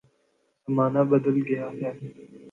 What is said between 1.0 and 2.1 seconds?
بدل گیا ہے۔